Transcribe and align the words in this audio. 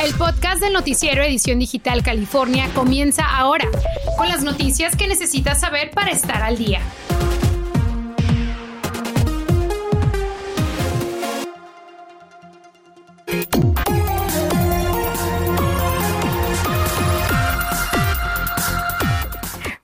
El 0.00 0.14
podcast 0.14 0.60
del 0.60 0.72
noticiero 0.72 1.24
Edición 1.24 1.58
Digital 1.58 2.04
California 2.04 2.68
comienza 2.72 3.24
ahora, 3.26 3.66
con 4.16 4.28
las 4.28 4.44
noticias 4.44 4.94
que 4.94 5.08
necesitas 5.08 5.58
saber 5.60 5.90
para 5.90 6.12
estar 6.12 6.40
al 6.40 6.56
día. 6.56 6.80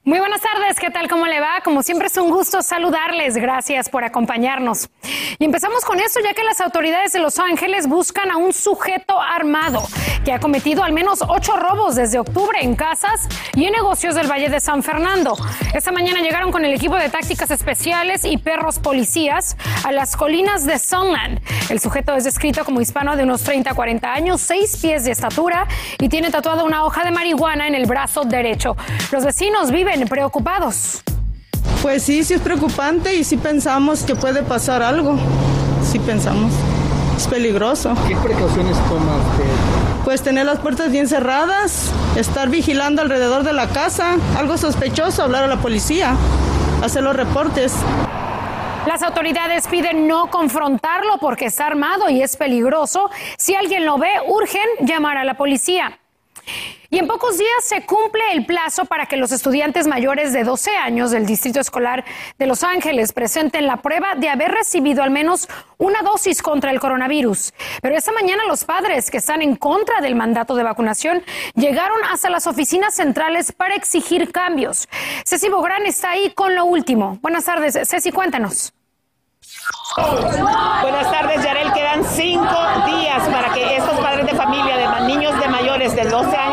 Muy 0.04 0.20
buenas 0.20 0.42
tardes, 0.42 0.78
¿qué 0.78 0.90
tal? 0.90 1.08
¿Cómo 1.08 1.26
le 1.26 1.40
va? 1.40 1.60
Como 1.64 1.82
siempre 1.82 2.06
es 2.06 2.16
un 2.16 2.30
gusto 2.30 2.62
saludarles, 2.62 3.36
gracias 3.36 3.88
por 3.88 4.04
acompañarnos. 4.04 4.88
Y 5.38 5.44
empezamos 5.44 5.84
con 5.84 5.98
esto 5.98 6.20
ya 6.22 6.32
que 6.34 6.44
las 6.44 6.60
autoridades 6.60 7.12
de 7.12 7.18
Los 7.18 7.38
Ángeles 7.38 7.88
buscan 7.88 8.30
a 8.30 8.36
un 8.36 8.52
sujeto 8.52 9.20
armado 9.20 9.82
que 10.24 10.32
ha 10.32 10.40
cometido 10.40 10.84
al 10.84 10.92
menos 10.92 11.20
ocho 11.26 11.56
robos 11.56 11.96
desde 11.96 12.18
octubre 12.18 12.58
en 12.62 12.76
casas 12.76 13.28
y 13.54 13.64
en 13.64 13.72
negocios 13.72 14.14
del 14.14 14.30
Valle 14.30 14.48
de 14.48 14.60
San 14.60 14.82
Fernando. 14.82 15.36
Esta 15.74 15.92
mañana 15.92 16.20
llegaron 16.20 16.52
con 16.52 16.64
el 16.64 16.72
equipo 16.72 16.96
de 16.96 17.08
tácticas 17.08 17.50
especiales 17.50 18.24
y 18.24 18.38
perros 18.38 18.78
policías 18.78 19.56
a 19.84 19.92
las 19.92 20.16
colinas 20.16 20.64
de 20.66 20.78
Sunland. 20.78 21.40
El 21.68 21.80
sujeto 21.80 22.14
es 22.14 22.24
descrito 22.24 22.64
como 22.64 22.80
hispano 22.80 23.16
de 23.16 23.24
unos 23.24 23.42
30 23.42 23.70
a 23.70 23.74
40 23.74 24.12
años, 24.12 24.40
seis 24.40 24.76
pies 24.76 25.04
de 25.04 25.10
estatura 25.10 25.66
y 25.98 26.08
tiene 26.08 26.30
tatuada 26.30 26.64
una 26.64 26.84
hoja 26.84 27.04
de 27.04 27.10
marihuana 27.10 27.66
en 27.66 27.74
el 27.74 27.86
brazo 27.86 28.24
derecho. 28.24 28.76
Los 29.12 29.24
vecinos 29.24 29.70
viven 29.70 30.08
preocupados. 30.08 31.02
Pues 31.84 32.02
sí, 32.02 32.24
sí 32.24 32.32
es 32.32 32.40
preocupante 32.40 33.14
y 33.14 33.24
sí 33.24 33.36
pensamos 33.36 34.04
que 34.04 34.14
puede 34.14 34.42
pasar 34.42 34.82
algo. 34.82 35.18
Sí 35.82 35.98
pensamos. 35.98 36.50
Es 37.14 37.28
peligroso. 37.28 37.94
¿Qué 38.08 38.16
precauciones 38.16 38.78
toma 38.88 39.16
usted? 39.16 40.02
Pues 40.02 40.22
tener 40.22 40.46
las 40.46 40.60
puertas 40.60 40.90
bien 40.90 41.06
cerradas, 41.08 41.92
estar 42.16 42.48
vigilando 42.48 43.02
alrededor 43.02 43.42
de 43.42 43.52
la 43.52 43.68
casa, 43.68 44.16
algo 44.34 44.56
sospechoso, 44.56 45.24
hablar 45.24 45.44
a 45.44 45.46
la 45.46 45.58
policía, 45.58 46.16
hacer 46.82 47.02
los 47.02 47.14
reportes. 47.14 47.74
Las 48.86 49.02
autoridades 49.02 49.68
piden 49.68 50.08
no 50.08 50.30
confrontarlo 50.30 51.18
porque 51.18 51.44
está 51.44 51.66
armado 51.66 52.08
y 52.08 52.22
es 52.22 52.38
peligroso. 52.38 53.10
Si 53.36 53.54
alguien 53.54 53.84
lo 53.84 53.98
ve, 53.98 54.08
urgen 54.26 54.86
llamar 54.86 55.18
a 55.18 55.24
la 55.24 55.34
policía. 55.34 55.98
Y 56.94 56.98
en 57.00 57.08
pocos 57.08 57.36
días 57.36 57.64
se 57.64 57.84
cumple 57.84 58.22
el 58.34 58.46
plazo 58.46 58.84
para 58.84 59.06
que 59.06 59.16
los 59.16 59.32
estudiantes 59.32 59.88
mayores 59.88 60.32
de 60.32 60.44
12 60.44 60.76
años 60.76 61.10
del 61.10 61.26
Distrito 61.26 61.58
Escolar 61.58 62.04
de 62.38 62.46
Los 62.46 62.62
Ángeles 62.62 63.12
presenten 63.12 63.66
la 63.66 63.78
prueba 63.78 64.14
de 64.14 64.28
haber 64.28 64.52
recibido 64.52 65.02
al 65.02 65.10
menos 65.10 65.48
una 65.76 66.02
dosis 66.02 66.40
contra 66.40 66.70
el 66.70 66.78
coronavirus. 66.78 67.52
Pero 67.82 67.96
esta 67.96 68.12
mañana 68.12 68.44
los 68.46 68.64
padres 68.64 69.10
que 69.10 69.16
están 69.16 69.42
en 69.42 69.56
contra 69.56 70.02
del 70.02 70.14
mandato 70.14 70.54
de 70.54 70.62
vacunación 70.62 71.24
llegaron 71.56 71.98
hasta 72.12 72.30
las 72.30 72.46
oficinas 72.46 72.94
centrales 72.94 73.50
para 73.50 73.74
exigir 73.74 74.30
cambios. 74.30 74.88
Ceci 75.24 75.48
Bográn 75.48 75.86
está 75.86 76.12
ahí 76.12 76.30
con 76.30 76.54
lo 76.54 76.64
último. 76.64 77.18
Buenas 77.22 77.44
tardes, 77.44 77.76
Ceci, 77.88 78.12
cuéntanos. 78.12 78.72
Buenas 79.96 81.10
tardes, 81.10 81.42
Yarel. 81.44 81.72
Quedan 81.72 82.04
cinco 82.04 82.56
días 82.86 83.28
para 83.28 83.52
que 83.52 83.76
estos 83.76 83.98
padres 84.00 84.26
de 84.26 84.34
familia 84.34 84.76
de 84.76 85.06
niños 85.06 85.38
de 85.38 85.48
mayores 85.48 85.94
de 85.94 86.04
12 86.04 86.36
años 86.36 86.43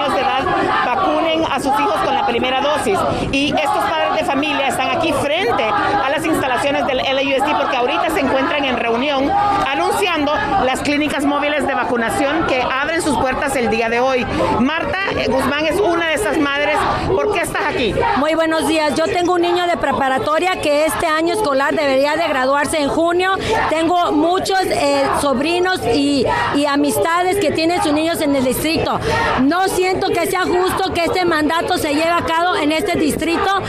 a 1.52 1.60
sus 1.60 1.78
hijos 1.80 1.96
con 2.06 2.14
la 2.16 2.26
primera 2.26 2.62
dosis. 2.62 2.98
Y 3.32 3.54
estos 3.54 3.84
de 4.22 4.26
familia 4.26 4.68
están 4.68 4.90
aquí 4.92 5.12
frente 5.14 5.64
a 5.64 6.10
las 6.10 6.24
instalaciones 6.26 6.86
del 6.86 6.98
LAUSD 6.98 7.58
porque 7.58 7.76
ahorita 7.76 8.10
se 8.12 8.20
encuentran 8.20 8.66
en 8.66 8.78
reunión 8.78 9.32
anunciando 9.68 10.34
las 10.64 10.82
clínicas 10.82 11.26
móviles 11.26 11.66
de 11.66 11.74
vacunación 11.74 12.46
que 12.46 12.62
abren 12.62 13.02
sus 13.02 13.18
puertas 13.18 13.56
el 13.56 13.70
día 13.70 13.90
de 13.90 14.00
hoy. 14.00 14.26
Marta 14.60 15.00
Guzmán 15.28 15.66
es 15.66 15.80
una 15.80 16.10
de 16.10 16.14
estas 16.16 16.38
madres. 16.38 16.78
¿Por 17.08 17.34
qué 17.34 17.42
estás 17.42 17.64
aquí? 17.68 17.96
Muy 18.18 18.36
buenos 18.36 18.68
días. 18.68 18.96
Yo 18.96 19.06
tengo 19.06 19.34
un 19.34 19.42
niño 19.42 19.66
de 19.66 19.78
preparatoria 19.78 20.62
que 20.62 20.86
este 20.86 21.08
año 21.08 21.34
escolar 21.34 21.74
debería 21.74 22.16
de 22.16 22.28
graduarse 22.28 22.80
en 22.80 22.90
junio. 22.90 23.34
Tengo 23.70 24.12
muchos 24.12 24.62
eh, 24.66 25.04
sobrinos 25.20 25.80
y, 25.96 26.26
y 26.56 26.66
amistades 26.66 27.38
que 27.40 27.52
tienen 27.52 27.82
sus 27.82 27.94
niños 27.94 28.22
en 28.22 28.36
el 28.36 28.44
distrito. 28.44 29.00
No 29.42 29.68
siento 29.68 30.10
que 30.10 30.28
sea 30.28 30.42
justo 30.42 30.94
que 30.94 31.06
este 31.06 31.26
mandato 31.26 31.78
se 31.78 31.96
lleve 31.96 32.12
a 32.12 32.24
cabo 32.24 32.56
en 32.56 32.72
este 32.72 33.00
distrito 33.00 33.62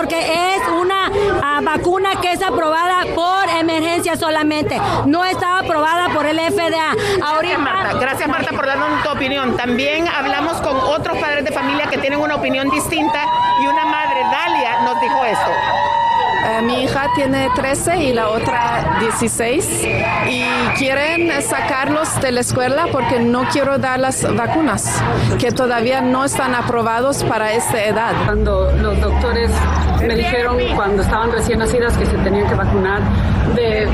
porque 0.00 0.16
es 0.16 0.62
una 0.80 1.12
ah, 1.42 1.60
vacuna 1.62 2.18
que 2.22 2.32
es 2.32 2.40
aprobada 2.40 3.04
por 3.14 3.50
emergencia 3.50 4.16
solamente. 4.16 4.80
No 5.04 5.26
estaba 5.26 5.58
aprobada 5.58 6.08
por 6.08 6.24
el 6.24 6.38
FDA. 6.40 6.94
Gracias, 7.18 7.58
Marta. 7.58 7.98
Gracias, 7.98 8.28
Marta, 8.30 8.50
por 8.52 8.66
darnos 8.66 9.02
tu 9.02 9.10
opinión. 9.10 9.58
También 9.58 10.08
hablamos 10.08 10.54
con 10.62 10.74
otros 10.74 11.18
padres 11.18 11.44
de 11.44 11.52
familia 11.52 11.86
que 11.88 11.98
tienen 11.98 12.18
una 12.18 12.36
opinión 12.36 12.70
distinta 12.70 13.26
y 13.62 13.66
una 13.66 13.84
madre, 13.84 14.22
Dalia, 14.32 14.80
nos 14.86 14.98
dijo 15.02 15.22
esto. 15.22 15.50
Eh, 16.42 16.62
mi 16.62 16.84
hija 16.84 17.06
tiene 17.14 17.50
13 17.54 17.98
y 18.02 18.12
la 18.14 18.30
otra 18.30 18.98
16 19.00 19.84
y 20.30 20.44
quieren 20.78 21.30
sacarlos 21.42 22.18
de 22.22 22.32
la 22.32 22.40
escuela 22.40 22.86
porque 22.90 23.20
no 23.20 23.44
quiero 23.52 23.76
dar 23.78 24.00
las 24.00 24.22
vacunas 24.34 25.02
que 25.38 25.52
todavía 25.52 26.00
no 26.00 26.24
están 26.24 26.54
aprobados 26.54 27.24
para 27.24 27.52
esta 27.52 27.84
edad. 27.84 28.12
Cuando 28.24 28.72
los 28.72 28.98
doctores 29.00 29.50
me 30.00 30.14
dijeron 30.14 30.56
cuando 30.74 31.02
estaban 31.02 31.30
recién 31.30 31.58
nacidas 31.58 31.94
que 31.98 32.06
se 32.06 32.16
tenían 32.18 32.48
que 32.48 32.54
vacunar 32.54 33.02
de 33.54 33.86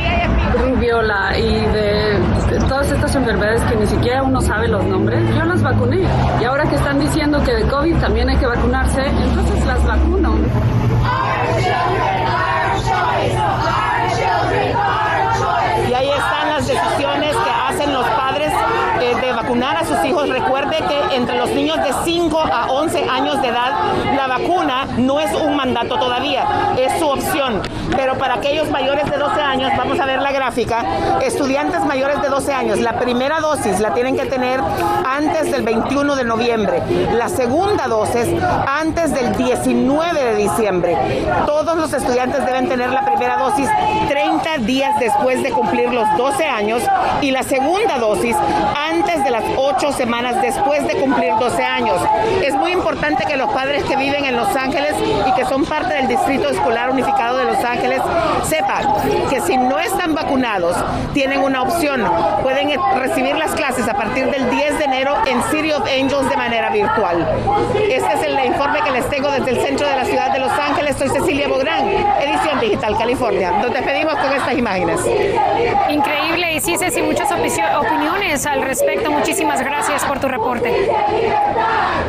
rubiola 0.57 1.37
y 1.37 1.51
de 1.51 2.21
todas 2.69 2.91
estas 2.93 3.15
enfermedades 3.17 3.61
que 3.63 3.75
ni 3.75 3.87
siquiera 3.87 4.23
uno 4.23 4.41
sabe 4.41 4.69
los 4.69 4.85
nombres, 4.85 5.21
yo 5.35 5.45
las 5.45 5.63
vacuné. 5.63 6.03
Y 6.41 6.45
ahora 6.45 6.65
que 6.69 6.77
están 6.77 7.01
diciendo 7.01 7.43
que 7.43 7.53
de 7.53 7.63
COVID 7.65 7.97
también 7.97 8.29
hay 8.29 8.37
que 8.37 8.47
vacunarse, 8.47 9.05
entonces 9.05 9.67
las 9.67 9.85
vacuno. 9.85 10.37
Niños 21.77 22.05
de 22.05 22.13
5 22.13 22.41
a 22.41 22.71
11 22.71 23.05
años 23.09 23.43
de 23.43 23.49
edad, 23.49 23.86
vacuna 24.39 24.87
no 24.99 25.19
es 25.21 25.33
un 25.33 25.57
mandato 25.57 25.99
todavía, 25.99 26.45
es 26.79 26.99
su 26.99 27.09
opción. 27.09 27.63
Pero 27.97 28.19
para 28.19 28.35
aquellos 28.35 28.71
mayores 28.71 29.11
de 29.11 29.17
12 29.17 29.41
años, 29.41 29.73
vamos 29.77 29.99
a 29.99 30.07
ver 30.07 30.21
la 30.21 30.33
gráfica, 30.33 30.85
estudiantes 31.23 31.85
mayores 31.85 32.21
de 32.21 32.29
12 32.29 32.53
años, 32.53 32.81
la 32.81 32.99
primera 32.99 33.41
dosis 33.41 33.81
la 33.81 33.95
tienen 33.95 34.17
que 34.17 34.27
tener 34.27 34.61
antes 35.07 35.51
del 35.51 35.63
21 35.63 36.17
de 36.17 36.25
noviembre, 36.25 36.83
la 37.15 37.29
segunda 37.29 37.87
dosis 37.87 38.27
antes 38.67 39.15
del 39.15 39.35
19 39.37 40.25
de 40.25 40.37
diciembre. 40.37 40.97
Todos 41.47 41.77
los 41.77 41.93
estudiantes 41.93 42.45
deben 42.45 42.69
tener 42.69 42.91
la 42.91 43.05
primera 43.05 43.39
dosis 43.39 43.69
30 44.09 44.59
días 44.59 44.99
después 45.01 45.43
de 45.43 45.51
cumplir 45.51 45.93
los 45.93 46.07
12 46.17 46.45
años 46.45 46.83
y 47.23 47.31
la 47.31 47.43
segunda 47.43 47.99
dosis 47.99 48.37
antes 48.91 49.25
de 49.25 49.31
las 49.31 49.45
8 49.57 49.93
semanas 49.93 50.43
después 50.43 50.87
de 50.87 50.95
cumplir 50.97 51.33
12 51.39 51.65
años. 51.65 51.97
Es 52.45 52.55
muy 52.55 52.73
importante 52.73 53.25
que 53.25 53.37
los 53.37 53.51
padres 53.53 53.85
que 53.85 53.97
viven 53.97 54.26
en 54.29 54.37
Los 54.37 54.55
Ángeles 54.57 54.95
y 55.27 55.33
que 55.33 55.45
son 55.45 55.65
parte 55.65 55.95
del 55.95 56.09
Distrito 56.09 56.49
Escolar 56.49 56.91
Unificado 56.91 57.39
de 57.39 57.45
Los 57.45 57.63
Ángeles 57.65 58.01
sepan 58.43 58.85
que 59.31 59.41
si 59.41 59.57
no 59.57 59.79
están 59.79 60.15
vacunados, 60.15 60.77
tienen 61.13 61.41
una 61.41 61.63
opción. 61.63 62.03
Pueden 62.43 62.71
recibir 62.97 63.37
las 63.37 63.53
clases 63.53 63.89
a 63.89 63.95
partir 63.95 64.31
del 64.31 64.51
10 64.51 64.79
de 64.79 64.85
enero 64.85 65.15
en 65.27 65.43
City 65.45 65.73
of 65.73 65.85
Angels 65.87 66.29
de 66.29 66.37
manera 66.37 66.71
virtual. 66.71 67.27
Este 67.89 68.13
es 68.15 68.23
el 68.23 68.45
informe 68.45 68.81
que 68.83 68.91
les 68.91 69.09
tengo 69.09 69.31
desde 69.31 69.51
el 69.51 69.61
centro 69.61 69.89
de 69.89 69.97
la 69.97 70.05
ciudad 70.05 70.33
de 70.33 70.41
Los 70.41 70.53
Ángeles. 70.53 70.97
Soy 70.97 71.09
Cecilia 71.09 71.49
Bográn, 71.49 71.87
Edición 71.87 72.61
Digital 72.61 72.99
California. 72.99 73.53
Nos 73.53 73.73
despedimos 73.73 74.15
con 74.17 74.33
estas 74.33 74.59
imágenes. 74.59 75.01
Increíble, 75.89 76.55
y 76.55 76.61
sí, 76.61 76.77
Ceci, 76.77 77.03
muchas 77.03 77.31
opiniones 77.31 78.45
al 78.47 78.63
respecto. 78.63 79.11
Muchísimas 79.11 79.63
gracias 79.63 80.05
por 80.05 80.19
tu 80.19 80.29
reporte. 80.29 80.91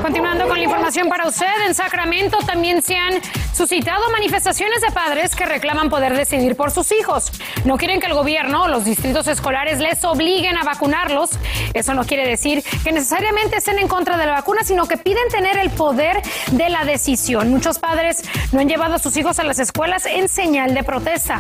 Continuando 0.01 0.47
con 0.47 0.57
la 0.57 0.63
información 0.63 1.09
para 1.09 1.27
usted, 1.27 1.47
en 1.67 1.75
Sacramento 1.75 2.06
también 2.45 2.81
se 2.81 2.95
han 2.95 3.15
suscitado 3.54 4.09
manifestaciones 4.12 4.81
de 4.81 4.92
padres 4.92 5.36
que 5.36 5.45
reclaman 5.45 5.89
poder 5.89 6.15
decidir 6.15 6.56
por 6.56 6.71
sus 6.71 6.92
hijos. 6.92 7.31
No 7.65 7.77
quieren 7.77 8.00
que 8.00 8.07
el 8.07 8.13
gobierno 8.13 8.63
o 8.63 8.68
los 8.68 8.86
distritos 8.86 9.27
escolares 9.27 9.80
les 9.80 10.04
obliguen 10.06 10.57
a 10.57 10.63
vacunarlos. 10.63 11.31
Eso 11.74 11.94
no 11.94 12.06
quiere 12.06 12.27
decir 12.27 12.63
que 12.83 12.92
necesariamente 12.92 13.57
estén 13.57 13.80
en 13.80 13.88
contra 13.88 14.18
de 14.18 14.25
la 14.25 14.33
vacuna, 14.33 14.63
sino 14.63 14.88
que 14.88 14.98
piden 14.98 15.27
tener 15.30 15.57
el 15.57 15.69
poder 15.69 16.21
de 16.51 16.69
la 16.69 16.86
decisión. 16.86 17.50
Muchos 17.50 17.80
padres 17.80 18.24
no 18.51 18.62
han 18.62 18.69
llevado 18.69 18.95
a 18.95 19.00
sus 19.00 19.18
hijos 19.18 19.39
a 19.39 19.44
las 19.44 19.59
escuelas 19.59 20.06
en 20.06 20.30
señal 20.30 20.74
de 20.74 20.83
protesta. 20.83 21.39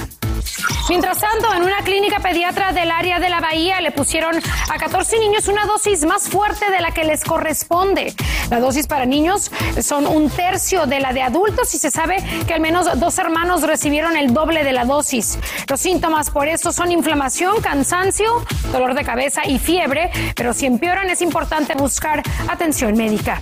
Mientras 0.89 1.19
tanto, 1.19 1.53
en 1.53 1.63
una 1.63 1.79
clínica 1.79 2.19
pediatra 2.19 2.71
del 2.71 2.89
área 2.91 3.19
de 3.19 3.27
la 3.29 3.41
Bahía 3.41 3.81
le 3.81 3.91
pusieron 3.91 4.35
a 4.69 4.77
14 4.77 5.19
niños 5.19 5.49
una 5.49 5.65
dosis 5.65 6.05
más 6.05 6.29
fuerte 6.29 6.71
de 6.71 6.79
la 6.79 6.91
que 6.91 7.03
les 7.03 7.25
corresponde. 7.25 8.13
La 8.49 8.61
dosis 8.61 8.87
para 8.87 9.05
niños 9.05 9.51
son 9.81 10.07
un 10.07 10.29
tercio 10.29 10.85
de 10.85 11.01
la 11.01 11.11
de 11.11 11.21
adultos 11.21 11.73
y 11.73 11.77
se 11.77 11.91
sabe 11.91 12.23
que 12.47 12.53
al 12.53 12.61
menos 12.61 12.87
dos 12.99 13.17
hermanos 13.17 13.63
recibieron 13.63 14.15
el 14.15 14.33
doble 14.33 14.63
de 14.63 14.71
la 14.71 14.85
dosis. 14.85 15.37
Los 15.67 15.81
síntomas 15.81 16.29
por 16.29 16.47
eso 16.47 16.71
son 16.71 16.91
inflamación, 16.93 17.61
cansancio, 17.61 18.45
dolor 18.71 18.93
de 18.93 19.03
cabeza 19.03 19.45
y 19.45 19.59
fiebre, 19.59 20.09
pero 20.35 20.53
si 20.53 20.67
empeoran 20.67 21.09
es 21.09 21.21
importante 21.21 21.73
buscar 21.75 22.23
atención 22.47 22.95
médica. 22.95 23.41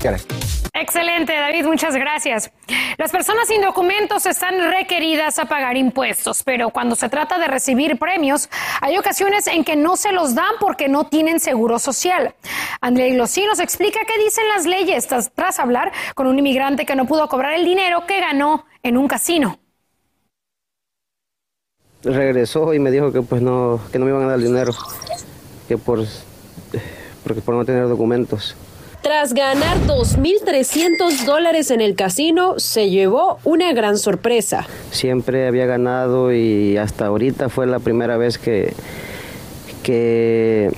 Excelente, 0.77 1.31
David, 1.33 1.66
muchas 1.66 1.95
gracias. 1.95 2.51
Las 2.98 3.10
personas 3.10 3.48
sin 3.48 3.62
documentos 3.62 4.25
están 4.25 4.56
requeridas 4.74 5.39
a 5.39 5.45
pagar 5.45 5.77
impuestos, 5.77 6.44
pero 6.44 6.69
cuando 6.69 6.98
se 6.98 7.07
trata 7.07 7.39
de 7.39 7.48
recibir 7.48 7.98
premios, 7.98 8.50
hay 8.81 8.98
ocasiones 8.98 9.48
en 9.48 9.63
que 9.63 9.77
no 9.77 9.95
se 9.95 10.12
los 10.12 10.36
dan 10.36 10.56
porque 10.60 10.89
no 10.89 11.06
tienen 11.07 11.39
seguro 11.39 11.80
social. 11.80 12.36
André 12.81 13.07
Iglosí 13.07 13.45
nos 13.45 13.62
explica 13.62 14.01
qué 14.06 14.22
dicen 14.22 14.44
las 14.50 14.66
leyes 14.66 15.07
tras, 15.07 15.60
hablar 15.60 15.94
con 16.13 16.27
un 16.27 16.38
inmigrante 16.38 16.86
que 16.86 16.98
no 16.98 17.06
pudo 17.06 17.30
cobrar 17.30 17.54
el 17.54 17.63
dinero 17.63 18.06
que 18.06 18.19
ganó 18.19 18.66
en 18.83 18.98
un 18.98 19.07
casino. 19.07 19.57
Regresó 22.04 22.74
y 22.74 22.80
me 22.80 22.92
dijo 22.92 23.13
que 23.13 23.22
pues 23.22 23.42
no, 23.42 23.80
que 23.94 23.98
no 23.98 24.04
me 24.04 24.12
iban 24.12 24.24
a 24.24 24.27
dar 24.27 24.39
dinero, 24.39 24.74
que 25.69 25.77
por, 25.77 26.06
porque 27.24 27.39
por 27.39 27.56
no 27.56 27.63
tener 27.63 27.88
documentos. 27.88 28.57
Tras 29.05 29.35
ganar 29.35 29.77
2.300 29.85 31.25
dólares 31.27 31.69
en 31.69 31.79
el 31.79 31.93
casino, 31.93 32.55
se 32.57 32.89
llevó 32.89 33.37
una 33.43 33.71
gran 33.71 33.99
sorpresa. 33.99 34.65
Siempre 34.89 35.47
había 35.47 35.67
ganado 35.67 36.33
y 36.33 36.75
hasta 36.77 37.05
ahorita 37.05 37.49
fue 37.49 37.67
la 37.67 37.77
primera 37.77 38.17
vez 38.17 38.39
que, 38.39 38.73
que 39.83 40.71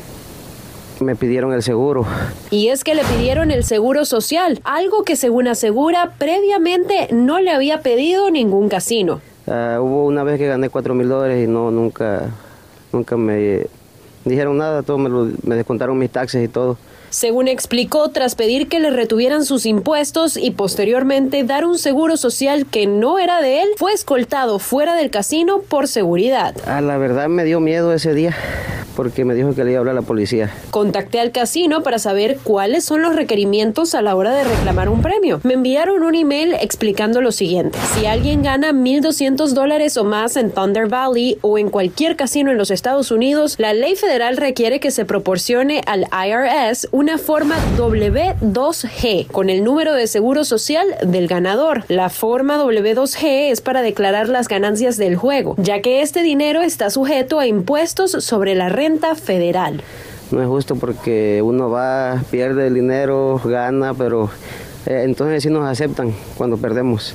me 1.00 1.16
pidieron 1.16 1.54
el 1.54 1.64
seguro. 1.64 2.06
Y 2.52 2.68
es 2.68 2.84
que 2.84 2.96
le 2.96 3.06
pidieron 3.06 3.50
el 3.50 3.64
seguro 3.64 4.04
social, 4.04 4.60
algo 4.66 5.06
que 5.06 5.16
según 5.16 5.48
asegura 5.48 6.16
previamente 6.18 7.08
no 7.14 7.40
le 7.40 7.52
había 7.52 7.80
pedido 7.80 8.30
ningún 8.30 8.68
casino. 8.68 9.22
Uh, 9.46 9.80
hubo 9.80 10.06
una 10.06 10.24
vez 10.24 10.38
que 10.38 10.48
gané 10.48 10.70
4 10.70 10.94
mil 10.94 11.08
dólares 11.08 11.46
y 11.46 11.48
no, 11.50 11.72
nunca, 11.72 12.30
nunca 12.92 13.16
me 13.16 13.68
dijeron 14.26 14.58
nada, 14.58 14.84
todo 14.84 14.98
me, 14.98 15.08
lo, 15.08 15.30
me 15.44 15.56
descontaron 15.56 15.98
mis 15.98 16.12
taxes 16.12 16.44
y 16.44 16.50
todo. 16.50 16.78
Según 17.10 17.48
explicó, 17.48 18.10
tras 18.10 18.36
pedir 18.36 18.68
que 18.68 18.80
le 18.80 18.90
retuvieran 18.90 19.46
sus 19.46 19.66
impuestos 19.66 20.38
y 20.38 20.52
posteriormente 20.52 21.44
dar 21.44 21.66
un 21.66 21.78
seguro 21.78 22.18
social 22.18 22.66
que 22.66 22.86
no 22.86 23.18
era 23.18 23.42
de 23.42 23.62
él, 23.62 23.70
fue 23.78 23.94
escoltado 23.94 24.60
fuera 24.60 24.96
del 24.96 25.10
casino 25.10 25.60
por 25.60 25.88
seguridad. 25.88 26.56
Ah, 26.66 26.82
la 26.82 26.98
verdad 26.98 27.30
me 27.30 27.46
dio 27.46 27.60
miedo 27.60 27.94
ese 27.94 28.14
día 28.14 28.36
porque 28.98 29.26
me 29.26 29.36
dijo 29.36 29.54
que 29.54 29.64
le 29.64 29.70
iba 29.72 29.78
a 29.78 29.82
hablar 29.82 29.96
a 29.96 30.02
la 30.02 30.08
policía. 30.08 30.52
Contacté 30.72 31.20
al 31.20 31.32
casino 31.32 31.84
para 31.84 32.00
saber 32.00 32.40
cuáles 32.44 32.84
son 32.84 33.04
los 33.04 33.16
requerimientos 33.16 33.94
a 33.94 34.02
la 34.02 34.16
hora 34.16 34.34
de 34.34 34.44
reclamar 34.44 34.90
un 34.90 35.04
premio. 35.04 35.40
Me 35.44 35.54
enviaron 35.54 36.02
un 36.02 36.16
email 36.16 36.56
explicando 36.60 37.22
lo 37.22 37.32
siguiente. 37.32 37.78
Si 37.94 38.08
alguien 38.08 38.42
gana 38.42 38.72
1.200 38.72 39.50
dólares 39.50 39.98
o 39.98 40.04
más 40.04 40.36
en 40.36 40.50
Thunder 40.50 40.88
Valley 40.88 41.38
o 41.42 41.60
en 41.60 41.70
cualquier 41.70 42.16
casino 42.16 42.50
en 42.50 42.58
los 42.58 42.72
Estados 42.72 43.12
Unidos, 43.12 43.54
la 43.60 43.76
ley 43.76 43.96
federal 43.96 44.36
requiere 44.36 44.80
que 44.80 44.90
se 44.90 45.06
proporcione 45.06 45.84
al 45.86 46.08
IRS 46.12 46.88
una 46.98 47.20
forma 47.20 47.58
W2G 47.78 49.28
con 49.28 49.52
el 49.52 49.64
número 49.64 49.94
de 49.94 50.08
seguro 50.08 50.44
social 50.44 50.88
del 51.06 51.28
ganador. 51.28 51.84
La 51.90 52.10
forma 52.10 52.58
W2G 52.58 53.52
es 53.52 53.62
para 53.62 53.84
declarar 53.84 54.30
las 54.30 54.48
ganancias 54.48 54.98
del 54.98 55.16
juego, 55.16 55.54
ya 55.60 55.80
que 55.84 56.02
este 56.02 56.24
dinero 56.24 56.64
está 56.64 56.90
sujeto 56.90 57.38
a 57.38 57.46
impuestos 57.46 58.14
sobre 58.26 58.56
la 58.56 58.70
renta 58.70 59.14
federal. 59.14 59.84
No 60.32 60.42
es 60.42 60.48
justo 60.48 60.76
porque 60.76 61.40
uno 61.44 61.70
va, 61.70 62.24
pierde 62.32 62.66
el 62.66 62.74
dinero, 62.74 63.40
gana, 63.46 63.94
pero 63.94 64.32
eh, 64.88 65.04
entonces 65.06 65.44
sí 65.44 65.52
nos 65.52 65.70
aceptan 65.70 66.16
cuando 66.36 66.58
perdemos. 66.58 67.14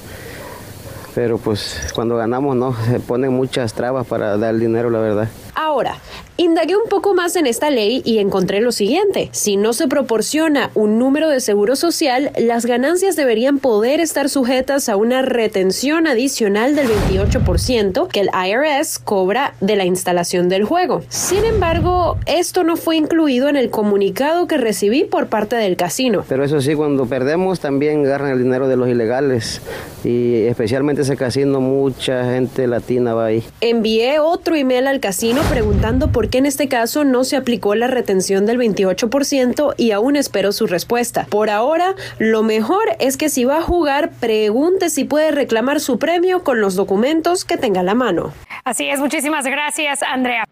Pero 1.13 1.39
pues 1.39 1.91
cuando 1.93 2.17
ganamos 2.17 2.55
no, 2.55 2.73
se 2.87 3.01
ponen 3.01 3.33
muchas 3.33 3.75
trabas 3.75 4.07
para 4.07 4.37
dar 4.39 4.55
el 4.55 4.61
dinero, 4.61 4.91
la 4.91 5.01
verdad. 5.01 5.29
Ahora, 5.57 5.97
indagué 6.37 6.77
un 6.77 6.89
poco 6.89 7.15
más 7.15 7.37
en 7.37 7.47
esta 7.47 7.71
ley 7.71 8.03
y 8.05 8.19
encontré 8.19 8.61
lo 8.61 8.73
siguiente. 8.73 9.29
Si 9.33 9.57
no 9.57 9.73
se 9.73 9.89
proporciona 9.89 10.71
un 10.75 10.99
número 10.99 11.29
de 11.29 11.41
seguro 11.41 11.77
social, 11.77 12.31
las 12.39 12.67
ganancias 12.67 13.17
deberían 13.17 13.59
poder 13.59 14.01
estar 14.01 14.29
sujetas 14.29 14.89
a 14.89 14.97
una 14.97 15.23
retención 15.23 16.07
adicional 16.07 16.75
del 16.75 16.89
28% 16.89 18.09
que 18.09 18.21
el 18.21 18.31
IRS 18.33 18.99
cobra 18.99 19.55
de 19.61 19.77
la 19.77 19.85
instalación 19.85 20.49
del 20.49 20.65
juego. 20.65 21.03
Sin 21.09 21.45
embargo, 21.45 22.19
esto 22.27 22.65
no 22.65 22.77
fue 22.77 22.97
incluido 22.97 23.49
en 23.49 23.57
el 23.57 23.71
comunicado 23.71 24.47
que 24.47 24.57
recibí 24.57 25.05
por 25.05 25.29
parte 25.29 25.57
del 25.57 25.77
casino. 25.77 26.25
Pero 26.29 26.45
eso 26.45 26.61
sí, 26.61 26.75
cuando 26.75 27.07
perdemos 27.07 27.61
también 27.61 28.05
agarran 28.07 28.33
el 28.33 28.43
dinero 28.43 28.69
de 28.69 28.77
los 28.77 28.89
ilegales 28.89 29.61
y 30.05 30.43
especialmente 30.45 31.03
ese 31.03 31.17
casino, 31.17 31.61
mucha 31.61 32.25
gente 32.33 32.67
latina 32.67 33.15
va 33.15 33.27
ahí. 33.27 33.45
Envié 33.61 34.19
otro 34.19 34.57
email 34.57 34.87
al 34.87 35.01
casino 35.01 35.43
preguntando 35.51 36.09
por 36.09 36.22
qué 36.29 36.39
en 36.39 36.47
este 36.47 36.69
caso 36.69 37.05
no 37.05 37.25
se 37.25 37.37
aplicó 37.37 37.75
la 37.75 37.87
retención 37.87 38.47
del 38.47 38.59
28% 38.59 39.75
y 39.77 39.91
aún 39.93 40.17
espero 40.17 40.53
su 40.53 40.67
respuesta. 40.67 41.27
Por 41.29 41.51
ahora, 41.51 41.95
lo 42.19 42.43
mejor 42.43 42.83
es 42.99 43.17
que 43.17 43.29
si 43.29 43.45
va 43.45 43.59
a 43.59 43.63
jugar, 43.63 44.11
pregunte 44.21 44.91
si 44.91 45.05
puede 45.05 45.31
reclamar 45.31 45.81
su 45.81 45.99
premio 45.99 46.43
con 46.45 46.61
los 46.61 46.75
documentos 46.75 47.45
que 47.45 47.57
tenga 47.57 47.81
a 47.81 47.85
la 47.85 47.95
mano. 47.95 48.33
Así 48.65 48.89
es, 48.89 49.01
muchísimas 49.01 49.47
gracias, 49.47 50.03
Andrea. 50.03 50.45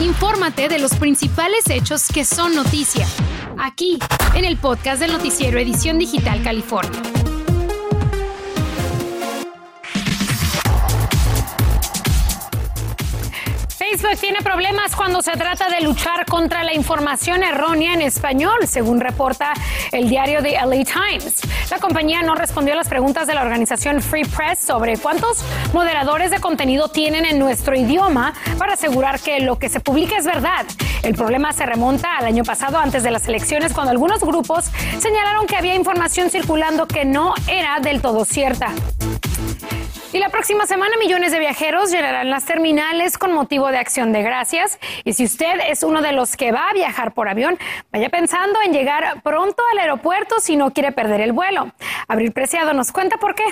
Infórmate 0.00 0.68
de 0.68 0.78
los 0.78 0.94
principales 0.96 1.68
hechos 1.70 2.08
que 2.08 2.24
son 2.24 2.54
noticia, 2.54 3.06
aquí, 3.58 3.98
en 4.34 4.44
el 4.44 4.56
podcast 4.56 5.00
del 5.00 5.12
noticiero 5.12 5.58
Edición 5.58 5.98
Digital 5.98 6.42
California. 6.42 7.13
Facebook 13.96 14.18
tiene 14.18 14.42
problemas 14.42 14.96
cuando 14.96 15.22
se 15.22 15.30
trata 15.32 15.68
de 15.68 15.80
luchar 15.80 16.26
contra 16.26 16.64
la 16.64 16.74
información 16.74 17.44
errónea 17.44 17.94
en 17.94 18.02
español, 18.02 18.66
según 18.66 18.98
reporta 18.98 19.52
el 19.92 20.08
diario 20.08 20.42
The 20.42 20.54
LA 20.66 20.84
Times. 20.84 21.42
La 21.70 21.78
compañía 21.78 22.20
no 22.22 22.34
respondió 22.34 22.74
a 22.74 22.76
las 22.76 22.88
preguntas 22.88 23.28
de 23.28 23.34
la 23.34 23.42
organización 23.42 24.02
Free 24.02 24.24
Press 24.24 24.58
sobre 24.58 24.96
cuántos 24.96 25.44
moderadores 25.72 26.32
de 26.32 26.40
contenido 26.40 26.88
tienen 26.88 27.24
en 27.24 27.38
nuestro 27.38 27.76
idioma 27.76 28.34
para 28.58 28.72
asegurar 28.72 29.20
que 29.20 29.38
lo 29.38 29.60
que 29.60 29.68
se 29.68 29.78
publica 29.78 30.18
es 30.18 30.24
verdad. 30.24 30.66
El 31.04 31.14
problema 31.14 31.52
se 31.52 31.64
remonta 31.64 32.16
al 32.16 32.24
año 32.24 32.42
pasado, 32.42 32.78
antes 32.78 33.04
de 33.04 33.12
las 33.12 33.28
elecciones, 33.28 33.72
cuando 33.72 33.92
algunos 33.92 34.20
grupos 34.22 34.72
señalaron 34.98 35.46
que 35.46 35.54
había 35.54 35.76
información 35.76 36.30
circulando 36.30 36.88
que 36.88 37.04
no 37.04 37.32
era 37.46 37.78
del 37.78 38.02
todo 38.02 38.24
cierta. 38.24 38.72
Y 40.14 40.20
la 40.20 40.28
próxima 40.28 40.64
semana 40.64 40.96
millones 40.96 41.32
de 41.32 41.40
viajeros 41.40 41.90
llenarán 41.90 42.30
las 42.30 42.44
terminales 42.44 43.18
con 43.18 43.32
motivo 43.32 43.72
de 43.72 43.78
acción 43.78 44.12
de 44.12 44.22
gracias. 44.22 44.78
Y 45.02 45.14
si 45.14 45.24
usted 45.24 45.58
es 45.68 45.82
uno 45.82 46.02
de 46.02 46.12
los 46.12 46.36
que 46.36 46.52
va 46.52 46.68
a 46.70 46.72
viajar 46.72 47.14
por 47.14 47.28
avión, 47.28 47.58
vaya 47.90 48.08
pensando 48.10 48.60
en 48.64 48.72
llegar 48.72 49.22
pronto 49.24 49.60
al 49.72 49.78
aeropuerto 49.80 50.36
si 50.38 50.54
no 50.54 50.70
quiere 50.70 50.92
perder 50.92 51.20
el 51.20 51.32
vuelo. 51.32 51.72
Abril 52.06 52.30
Preciado 52.30 52.72
nos 52.74 52.92
cuenta 52.92 53.16
por 53.16 53.34
qué. 53.34 53.42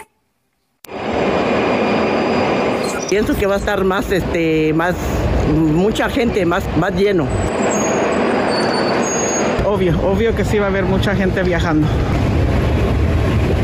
Pienso 3.10 3.36
que 3.36 3.46
va 3.46 3.56
a 3.56 3.58
estar 3.58 3.82
más, 3.82 4.12
este, 4.12 4.72
más, 4.72 4.94
mucha 5.52 6.08
gente, 6.10 6.46
más, 6.46 6.64
más 6.76 6.94
lleno. 6.94 7.26
Obvio, 9.66 10.00
obvio 10.08 10.36
que 10.36 10.44
sí 10.44 10.60
va 10.60 10.66
a 10.66 10.68
haber 10.68 10.84
mucha 10.84 11.16
gente 11.16 11.42
viajando. 11.42 11.88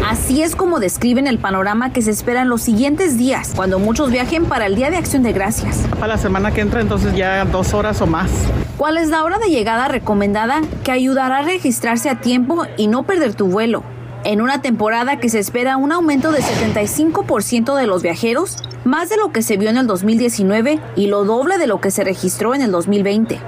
Así 0.08 0.42
es 0.42 0.56
como 0.56 0.80
describen 0.80 1.26
el 1.26 1.38
panorama 1.38 1.92
que 1.92 2.00
se 2.00 2.10
espera 2.10 2.40
en 2.40 2.48
los 2.48 2.62
siguientes 2.62 3.18
días, 3.18 3.52
cuando 3.54 3.78
muchos 3.78 4.10
viajen 4.10 4.46
para 4.46 4.64
el 4.64 4.74
Día 4.74 4.88
de 4.88 4.96
Acción 4.96 5.22
de 5.22 5.34
Gracias. 5.34 5.84
Para 5.90 6.06
la 6.06 6.16
semana 6.16 6.50
que 6.50 6.62
entra, 6.62 6.80
entonces 6.80 7.14
ya 7.14 7.44
dos 7.44 7.74
horas 7.74 8.00
o 8.00 8.06
más. 8.06 8.30
¿Cuál 8.78 8.96
es 8.96 9.10
la 9.10 9.22
hora 9.22 9.36
de 9.36 9.50
llegada 9.50 9.86
recomendada 9.86 10.62
que 10.82 10.92
ayudará 10.92 11.40
a 11.40 11.42
registrarse 11.42 12.08
a 12.08 12.22
tiempo 12.22 12.64
y 12.78 12.86
no 12.86 13.02
perder 13.02 13.34
tu 13.34 13.48
vuelo? 13.48 13.82
En 14.24 14.40
una 14.40 14.62
temporada 14.62 15.18
que 15.18 15.28
se 15.28 15.40
espera 15.40 15.76
un 15.76 15.92
aumento 15.92 16.32
de 16.32 16.40
75% 16.40 17.76
de 17.76 17.86
los 17.86 18.02
viajeros, 18.02 18.56
más 18.88 19.10
de 19.10 19.18
lo 19.18 19.32
que 19.32 19.42
se 19.42 19.58
vio 19.58 19.68
en 19.68 19.76
el 19.76 19.86
2019 19.86 20.80
y 20.96 21.06
lo 21.08 21.24
doble 21.24 21.58
de 21.58 21.66
lo 21.66 21.80
que 21.80 21.90
se 21.90 22.04
registró 22.04 22.54
en 22.54 22.62
el 22.62 22.70
2020. 22.72 23.38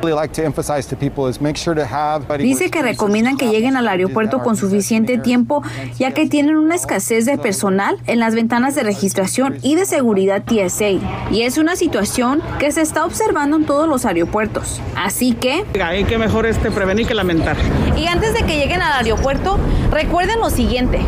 Dice 2.38 2.70
que 2.70 2.82
recomiendan 2.82 3.36
que 3.38 3.48
lleguen 3.48 3.76
al 3.76 3.88
aeropuerto 3.88 4.42
con 4.42 4.56
suficiente 4.56 5.16
tiempo 5.16 5.62
ya 5.98 6.12
que 6.12 6.28
tienen 6.28 6.56
una 6.56 6.74
escasez 6.74 7.24
de 7.24 7.38
personal 7.38 7.96
en 8.06 8.18
las 8.18 8.34
ventanas 8.34 8.74
de 8.74 8.82
registración 8.82 9.56
y 9.62 9.76
de 9.76 9.86
seguridad 9.86 10.44
TSA. 10.44 11.30
Y 11.30 11.42
es 11.42 11.56
una 11.56 11.74
situación 11.74 12.42
que 12.58 12.70
se 12.70 12.82
está 12.82 13.06
observando 13.06 13.56
en 13.56 13.64
todos 13.64 13.88
los 13.88 14.04
aeropuertos. 14.04 14.80
Así 14.94 15.32
que... 15.32 15.64
Hay 15.82 16.04
que 16.04 16.18
mejor 16.18 16.44
este 16.44 16.70
prevenir 16.70 17.06
que 17.06 17.14
lamentar. 17.14 17.56
Y 17.96 18.06
antes 18.06 18.34
de 18.34 18.40
que 18.40 18.58
lleguen 18.58 18.82
al 18.82 19.04
aeropuerto, 19.04 19.58
recuerden 19.90 20.38
lo 20.40 20.50
siguiente. 20.50 21.00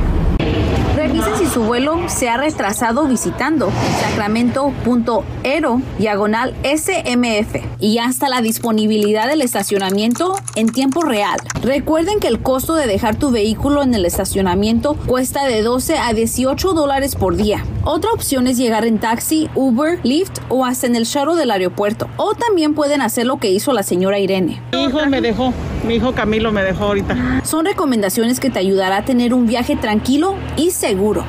Revisen 1.03 1.37
si 1.37 1.47
su 1.47 1.65
vuelo 1.65 1.99
se 2.07 2.29
ha 2.29 2.37
retrasado 2.37 3.09
visitando 3.09 3.73
sacramento.ero 4.03 5.83
diagonal 5.99 6.55
SMF 6.63 7.57
y 7.81 7.99
hasta 7.99 8.29
la 8.29 8.41
disponibilidad 8.41 9.27
del 9.27 9.43
estacionamiento 9.43 10.37
en 10.55 10.69
tiempo 10.69 11.03
real. 11.03 11.41
Recuerden 11.61 12.21
que 12.21 12.29
el 12.29 12.41
costo 12.41 12.77
de 12.77 12.87
dejar 12.87 13.17
tu 13.17 13.33
vehículo 13.33 13.83
en 13.83 13.95
el 13.95 14.05
estacionamiento 14.05 14.95
cuesta 14.95 15.45
de 15.45 15.63
12 15.63 15.99
a 15.99 16.13
18 16.13 16.73
dólares 16.73 17.17
por 17.17 17.35
día. 17.35 17.65
Otra 17.83 18.13
opción 18.13 18.47
es 18.47 18.57
llegar 18.57 18.85
en 18.85 19.01
taxi, 19.01 19.51
Uber, 19.57 19.99
Lyft 20.05 20.39
o 20.51 20.65
hasta 20.65 20.87
en 20.87 20.95
el 20.95 21.03
shuttle 21.03 21.35
del 21.35 21.51
aeropuerto. 21.51 22.07
O 22.17 22.35
también 22.35 22.77
pueden 22.77 23.03
hacer 23.03 23.27
lo 23.27 23.39
que 23.39 23.51
hizo 23.51 23.73
la 23.73 23.83
señora 23.83 24.21
Irene. 24.21 24.63
Mi 24.73 24.85
hijo 24.85 25.05
me 25.07 25.21
dejó, 25.21 25.53
mi 25.85 25.97
hijo 25.97 26.13
Camilo 26.13 26.53
me 26.53 26.63
dejó 26.63 26.85
ahorita. 26.85 27.43
Son 27.45 27.65
recomendaciones 27.65 28.41
que 28.41 28.51
te 28.51 28.59
ayudará 28.59 28.99
a 28.99 29.05
tener 29.05 29.35
un 29.35 29.47
viaje 29.47 29.77
tranquilo 29.77 30.37
y 30.57 30.71
seguro. 30.71 31.25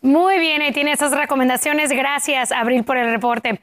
Muy 0.00 0.38
bien, 0.38 0.62
ahí 0.62 0.70
tiene 0.70 0.92
esas 0.92 1.10
recomendaciones. 1.10 1.90
Gracias, 1.90 2.52
Abril, 2.52 2.84
por 2.84 2.96
el 2.96 3.10
reporte. 3.10 3.60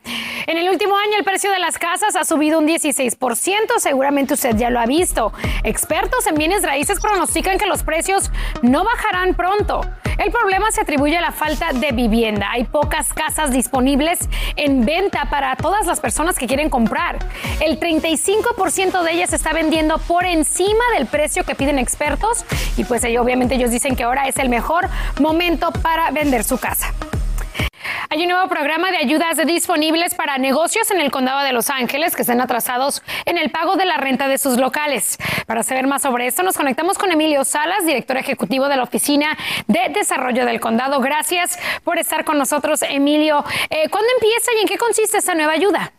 En 0.48 0.58
el 0.58 0.68
último 0.68 0.98
año, 0.98 1.18
el 1.18 1.24
precio 1.24 1.50
de 1.50 1.60
las 1.60 1.78
casas 1.78 2.18
ha 2.18 2.26
subido 2.26 2.60
un 2.60 2.68
16%. 2.68 3.80
Seguramente 3.80 4.34
usted 4.34 4.54
ya 4.58 4.70
lo 4.70 4.82
ha 4.82 4.86
visto. 4.86 5.32
Expertos 5.64 6.28
en 6.28 6.36
bienes 6.36 6.64
raíces 6.64 7.00
pronostican 7.00 7.58
que 7.58 7.66
los 7.66 7.84
precios 7.84 8.32
no 8.62 8.84
bajarán 8.84 9.34
pronto. 9.36 9.80
El 10.18 10.32
problema 10.32 10.72
se 10.72 10.82
atribuye 10.82 11.18
a 11.18 11.22
la 11.22 11.32
falta 11.32 11.72
de 11.74 11.92
vivienda. 11.92 12.50
Hay 12.52 12.66
pocas 12.66 13.14
casas 13.14 13.52
disponibles 13.52 14.20
en 14.56 14.86
venta 14.86 15.30
para 15.30 15.56
todas 15.56 15.88
las 15.88 16.00
personas 16.00 16.38
que 16.38 16.48
quieren 16.48 16.70
comprar. 16.70 17.18
El 17.60 17.80
35% 17.80 19.04
de 19.04 19.12
ellas 19.12 19.34
está 19.34 19.52
vendiendo 19.52 19.98
por 20.00 20.26
encima 20.26 20.84
del 20.98 21.06
precio 21.08 21.44
que 21.44 21.56
piden 21.56 21.80
expertos 21.80 22.46
y 22.78 22.86
pues 22.86 23.04
obviamente 23.20 23.56
ellos 23.56 23.72
dicen 23.72 23.96
que 23.96 24.04
ahora 24.04 24.28
es 24.28 24.38
el 24.38 24.48
mejor 24.48 24.88
momento 25.20 25.72
para 25.72 26.12
vender 26.12 26.25
su 26.44 26.58
casa. 26.58 26.92
Hay 28.10 28.24
un 28.24 28.30
nuevo 28.30 28.50
programa 28.50 28.90
de 28.92 28.98
ayudas 28.98 29.38
disponibles 29.46 30.16
para 30.16 30.40
negocios 30.40 30.90
en 30.90 31.00
el 31.00 31.12
condado 31.12 31.42
de 31.42 31.54
Los 31.54 31.70
Ángeles 31.70 32.16
que 32.16 32.24
estén 32.24 32.42
atrasados 32.42 33.04
en 33.26 33.38
el 33.38 33.52
pago 33.52 33.76
de 33.76 33.86
la 33.86 33.98
renta 33.98 34.28
de 34.28 34.40
sus 34.40 34.58
locales. 34.58 35.18
Para 35.46 35.62
saber 35.62 35.86
más 35.86 36.02
sobre 36.02 36.26
esto, 36.26 36.42
nos 36.42 36.58
conectamos 36.58 36.98
con 36.98 37.12
Emilio 37.12 37.44
Salas, 37.46 37.86
director 37.86 38.18
ejecutivo 38.18 38.68
de 38.70 38.78
la 38.78 38.84
Oficina 38.84 39.38
de 39.68 39.90
Desarrollo 39.94 40.46
del 40.46 40.60
Condado. 40.60 41.00
Gracias 41.00 41.60
por 41.84 42.00
estar 42.00 42.26
con 42.26 42.40
nosotros, 42.40 42.82
Emilio. 42.82 43.46
Eh, 43.70 43.88
¿Cuándo 43.90 44.10
empieza 44.16 44.52
y 44.58 44.62
en 44.62 44.68
qué 44.68 44.78
consiste 44.78 45.20
esta 45.20 45.36
nueva 45.36 45.54
ayuda? 45.54 45.92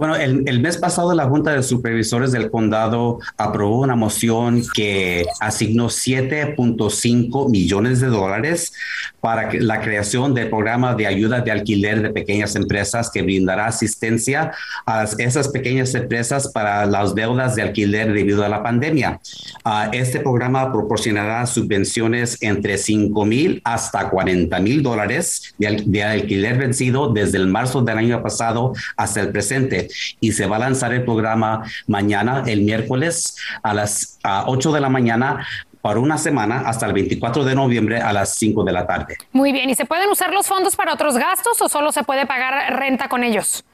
Bueno, 0.00 0.16
el, 0.16 0.60
mes 0.60 0.78
pasado 0.78 1.12
la 1.12 1.26
Junta 1.26 1.52
de 1.52 1.62
Supervisores 1.62 2.32
del 2.32 2.50
Condado 2.50 3.18
aprobó 3.36 3.82
una 3.82 3.96
moción 3.96 4.62
que 4.74 5.26
asignó 5.40 5.90
7.5 5.90 7.50
millones 7.50 8.00
de 8.00 8.06
dólares 8.06 8.72
para 9.20 9.52
la 9.52 9.82
creación 9.82 10.32
del 10.32 10.48
programa 10.48 10.94
de 10.94 11.06
ayuda 11.06 11.42
de 11.42 11.50
alquiler 11.50 12.00
de 12.00 12.08
pequeñas 12.08 12.56
empresas 12.56 13.10
que 13.10 13.20
brindará 13.20 13.66
asistencia 13.66 14.52
a 14.86 15.04
esas 15.18 15.48
pequeñas 15.48 15.94
empresas 15.94 16.48
para 16.48 16.86
las 16.86 17.14
deudas 17.14 17.54
de 17.54 17.60
alquiler 17.60 18.10
debido 18.14 18.42
a 18.42 18.48
la 18.48 18.62
pandemia. 18.62 19.20
Ah, 19.66 19.90
este 19.92 20.20
programa 20.20 20.72
proporcionará 20.72 21.44
subvenciones 21.44 22.38
entre 22.40 22.78
5 22.78 23.26
mil 23.26 23.60
hasta 23.64 24.08
40 24.08 24.58
mil 24.60 24.82
dólares 24.82 25.54
de, 25.58 25.82
de 25.84 26.04
alquiler 26.04 26.56
vencido 26.56 27.12
desde 27.12 27.36
el 27.36 27.48
marzo 27.48 27.82
del 27.82 27.98
año 27.98 28.22
pasado 28.22 28.72
hasta 28.96 29.20
el 29.20 29.28
presente 29.28 29.89
y 30.20 30.32
se 30.32 30.46
va 30.46 30.56
a 30.56 30.60
lanzar 30.60 30.92
el 30.92 31.04
programa 31.04 31.64
mañana, 31.86 32.42
el 32.46 32.62
miércoles 32.62 33.36
a 33.62 33.74
las 33.74 34.18
8 34.24 34.72
de 34.72 34.80
la 34.80 34.88
mañana 34.88 35.46
para 35.82 35.98
una 35.98 36.18
semana 36.18 36.62
hasta 36.66 36.86
el 36.86 36.92
24 36.92 37.44
de 37.44 37.54
noviembre 37.54 38.00
a 38.00 38.12
las 38.12 38.34
5 38.34 38.64
de 38.64 38.72
la 38.72 38.86
tarde. 38.86 39.16
Muy 39.32 39.52
bien, 39.52 39.70
¿y 39.70 39.74
se 39.74 39.86
pueden 39.86 40.10
usar 40.10 40.32
los 40.32 40.46
fondos 40.46 40.76
para 40.76 40.92
otros 40.92 41.16
gastos 41.16 41.60
o 41.62 41.68
solo 41.68 41.92
se 41.92 42.02
puede 42.04 42.26
pagar 42.26 42.78
renta 42.78 43.08
con 43.08 43.24
ellos? 43.24 43.64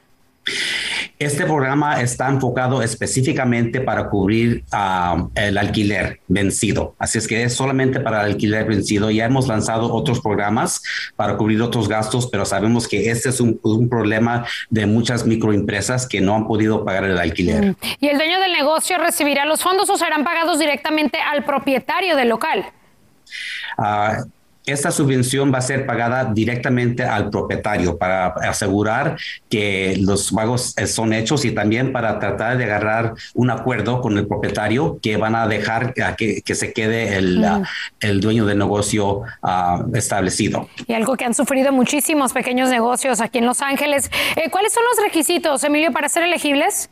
Este 1.19 1.45
programa 1.45 1.99
está 1.99 2.29
enfocado 2.29 2.83
específicamente 2.83 3.81
para 3.81 4.07
cubrir 4.07 4.63
ah, 4.71 5.27
el 5.33 5.57
alquiler 5.57 6.19
vencido. 6.27 6.95
Así 6.99 7.17
es 7.17 7.27
que 7.27 7.43
es 7.43 7.55
solamente 7.55 7.99
para 7.99 8.21
el 8.21 8.33
alquiler 8.33 8.65
vencido. 8.65 9.09
Ya 9.09 9.25
hemos 9.25 9.47
lanzado 9.47 9.91
otros 9.91 10.21
programas 10.21 10.83
para 11.15 11.35
cubrir 11.35 11.59
otros 11.63 11.87
gastos, 11.87 12.27
pero 12.27 12.45
sabemos 12.45 12.87
que 12.87 13.09
este 13.09 13.29
es 13.29 13.39
un, 13.41 13.57
problema 13.89 14.45
de 14.69 14.85
muchas 14.85 15.25
microempresas 15.25 16.07
que 16.07 16.21
no 16.21 16.35
han 16.35 16.47
podido 16.47 16.85
pagar 16.85 17.05
el 17.05 17.17
alquiler. 17.17 17.75
¿Y 17.99 18.07
el 18.07 18.17
dueño 18.17 18.39
del 18.39 18.51
negocio 18.51 18.97
recibirá 18.97 19.45
los 19.45 19.63
fondos 19.63 19.89
o 19.89 19.97
serán 19.97 20.23
pagados 20.23 20.59
directamente 20.59 21.19
al 21.19 21.43
propietario 21.45 22.15
del 22.15 22.29
local? 22.29 22.65
Uh, 23.77 24.27
esta 24.67 24.91
subvención 24.91 25.53
va 25.53 25.59
a 25.59 25.61
ser 25.61 25.85
pagada 25.85 26.25
directamente 26.33 27.03
al 27.03 27.29
propietario 27.29 27.97
para 27.97 28.27
asegurar 28.27 29.17
que 29.49 29.97
los 30.01 30.31
pagos 30.31 30.75
son 30.85 31.13
hechos 31.13 31.45
y 31.45 31.51
también 31.51 31.91
para 31.93 32.19
tratar 32.19 32.57
de 32.57 32.65
agarrar 32.65 33.13
un 33.33 33.49
acuerdo 33.49 34.01
con 34.01 34.17
el 34.17 34.27
propietario 34.27 34.99
que 35.01 35.17
van 35.17 35.35
a 35.35 35.47
dejar 35.47 35.93
que, 35.93 36.43
se 36.55 36.73
quede 36.73 37.17
el, 37.17 37.45
el, 37.99 38.19
dueño 38.19 38.45
del 38.45 38.57
negocio 38.57 39.21
ah, 39.41 39.83
establecido. 39.93 40.67
Y 40.85 40.93
algo 40.93 41.15
que 41.15 41.25
han 41.25 41.33
sufrido 41.33 41.71
muchísimos 41.71 42.33
pequeños 42.33 42.69
negocios 42.69 43.21
aquí 43.21 43.37
en 43.37 43.45
Los 43.45 43.61
Ángeles. 43.61 44.11
Eh, 44.35 44.49
¿Cuáles 44.49 44.73
son 44.73 44.83
los 44.83 45.03
requisitos, 45.03 45.63
Emilio, 45.63 45.91
para 45.91 46.09
ser 46.09 46.23
elegibles? 46.23 46.89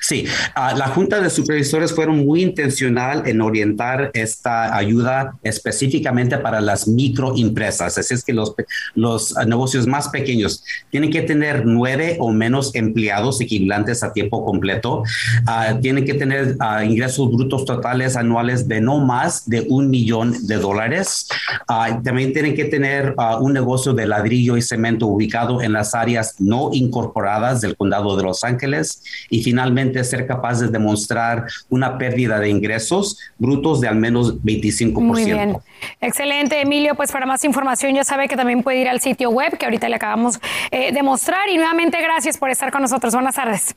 Sí, 0.00 0.26
uh, 0.56 0.76
la 0.76 0.88
Junta 0.88 1.20
de 1.20 1.28
Supervisores 1.28 1.94
fueron 1.94 2.24
muy 2.24 2.42
intencional 2.42 3.22
en 3.26 3.42
orientar 3.42 4.10
esta 4.14 4.74
ayuda 4.74 5.34
específicamente 5.42 6.38
para 6.38 6.60
las 6.60 6.88
microempresas. 6.88 7.98
Así 7.98 8.14
es 8.14 8.24
que 8.24 8.32
los, 8.32 8.54
los 8.94 9.34
negocios 9.46 9.86
más 9.86 10.08
pequeños 10.08 10.64
tienen 10.90 11.10
que 11.10 11.20
tener 11.22 11.66
nueve 11.66 12.16
o 12.18 12.32
menos 12.32 12.74
empleados 12.74 13.40
equivalentes 13.42 14.02
a 14.02 14.12
tiempo 14.12 14.44
completo. 14.44 15.02
Uh, 15.46 15.78
tienen 15.80 16.06
que 16.06 16.14
tener 16.14 16.56
uh, 16.60 16.82
ingresos 16.82 17.30
brutos 17.30 17.66
totales 17.66 18.16
anuales 18.16 18.66
de 18.66 18.80
no 18.80 19.00
más 19.00 19.48
de 19.48 19.66
un 19.68 19.90
millón 19.90 20.46
de 20.46 20.56
dólares. 20.56 21.28
también 21.66 22.32
tienen 22.32 22.54
que 22.54 22.64
tener 22.64 23.14
un 23.40 23.52
negocio 23.52 23.92
de 23.92 24.06
ladrillo 24.06 24.56
y 24.56 24.62
cemento 24.62 25.06
ubicado 25.06 25.60
en 25.60 25.72
las 25.72 25.94
áreas 25.94 26.34
no 26.38 26.70
incorporadas 26.72 27.60
del 27.60 27.76
condado 27.76 28.16
de 28.16 28.22
Los 28.22 28.44
Ángeles. 28.44 29.02
Y 29.28 29.42
finalmente, 29.42 29.89
ser 30.04 30.26
capaz 30.26 30.60
de 30.60 30.68
demostrar 30.68 31.46
una 31.68 31.98
pérdida 31.98 32.38
de 32.38 32.48
ingresos 32.48 33.18
brutos 33.38 33.80
de 33.80 33.88
al 33.88 33.96
menos 33.96 34.36
25%. 34.42 35.00
Muy 35.00 35.24
bien. 35.24 35.56
Excelente, 36.00 36.60
Emilio. 36.60 36.94
Pues 36.94 37.12
para 37.12 37.26
más 37.26 37.44
información 37.44 37.94
ya 37.94 38.04
sabe 38.04 38.28
que 38.28 38.36
también 38.36 38.62
puede 38.62 38.80
ir 38.80 38.88
al 38.88 39.00
sitio 39.00 39.30
web 39.30 39.56
que 39.58 39.66
ahorita 39.66 39.88
le 39.88 39.96
acabamos 39.96 40.38
eh, 40.70 40.92
de 40.92 41.02
mostrar. 41.02 41.48
Y 41.48 41.56
nuevamente 41.56 42.00
gracias 42.00 42.38
por 42.38 42.50
estar 42.50 42.70
con 42.72 42.82
nosotros. 42.82 43.14
Buenas 43.14 43.34
tardes. 43.34 43.74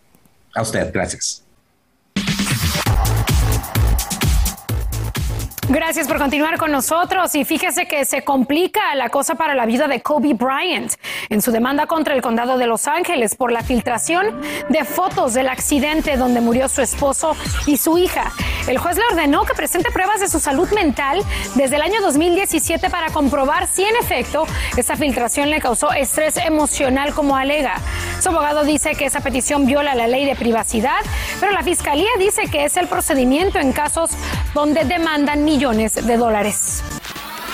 A 0.56 0.62
usted, 0.62 0.92
gracias. 0.94 1.44
Gracias 5.74 6.08
por 6.08 6.20
continuar 6.20 6.60
con 6.60 6.72
nosotros 6.72 7.34
y 7.34 7.46
fíjese 7.46 7.88
que 7.88 8.06
se 8.06 8.24
complica 8.24 8.94
la 8.94 9.10
cosa 9.10 9.34
para 9.34 9.56
la 9.56 9.66
vida 9.66 9.88
de 9.88 10.04
Kobe 10.04 10.36
Bryant 10.36 10.94
en 11.30 11.42
su 11.42 11.52
demanda 11.52 11.88
contra 11.88 12.14
el 12.14 12.22
condado 12.22 12.60
de 12.60 12.68
Los 12.68 12.88
Ángeles 12.88 13.34
por 13.34 13.52
la 13.52 13.64
filtración 13.64 14.40
de 14.70 14.84
fotos 14.84 15.34
del 15.34 15.50
accidente 15.50 16.16
donde 16.16 16.42
murió 16.42 16.70
su 16.70 16.84
esposo 16.84 17.36
y 17.66 17.78
su 17.78 17.98
hija. 17.98 18.32
El 18.68 18.78
juez 18.78 18.98
le 18.98 19.04
ordenó 19.10 19.46
que 19.46 19.56
presente 19.56 19.90
pruebas 19.90 20.20
de 20.20 20.30
su 20.30 20.40
salud 20.40 20.70
mental 20.74 21.24
desde 21.56 21.78
el 21.78 21.82
año 21.82 22.02
2017 22.02 22.92
para 22.92 23.10
comprobar 23.10 23.66
si 23.66 23.84
en 23.84 23.96
efecto 23.96 24.46
esa 24.78 24.96
filtración 24.96 25.50
le 25.50 25.60
causó 25.60 25.92
estrés 25.92 26.38
emocional 26.38 27.16
como 27.16 27.36
alega. 27.36 27.78
Su 28.22 28.30
abogado 28.30 28.64
dice 28.64 28.92
que 28.94 29.06
esa 29.06 29.22
petición 29.22 29.66
viola 29.66 29.96
la 29.96 30.06
ley 30.06 30.26
de 30.26 30.36
privacidad, 30.36 31.02
pero 31.40 31.52
la 31.52 31.64
fiscalía 31.64 32.12
dice 32.20 32.44
que 32.44 32.64
es 32.64 32.78
el 32.78 32.88
procedimiento 32.88 33.58
en 33.58 33.74
casos 33.74 34.12
donde 34.54 34.86
demandan 34.86 35.44
millones 35.44 35.96
de 35.96 36.18
dólares. 36.18 36.84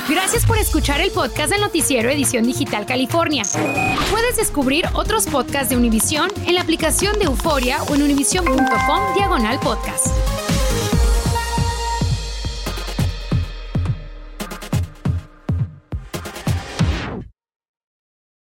Gracias 0.10 0.46
por 0.46 0.58
escuchar 0.58 1.02
el 1.02 1.12
podcast 1.12 1.52
del 1.52 1.62
noticiero 1.62 2.10
Edición 2.10 2.44
Digital 2.44 2.86
California. 2.88 3.44
Puedes 4.10 4.38
descubrir 4.38 4.86
otros 4.94 5.28
podcasts 5.28 5.70
de 5.70 5.78
Univision 5.78 6.30
en 6.48 6.56
la 6.56 6.62
aplicación 6.62 7.18
de 7.20 7.26
Euforia 7.26 7.84
o 7.84 7.96
en 7.96 8.02
univision.com 8.02 9.14
diagonal 9.16 9.60
podcast. 9.60 10.08